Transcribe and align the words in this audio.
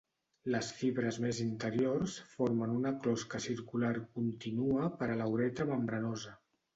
Les 0.53 0.67
fibres 0.77 1.17
més 1.25 1.41
interiors 1.43 2.15
formen 2.37 2.73
una 2.77 2.93
closca 3.03 3.41
circular 3.45 3.91
continua 4.15 4.89
per 5.03 5.11
a 5.13 5.19
la 5.21 5.29
uretra 5.35 5.69
membranosa. 5.73 6.35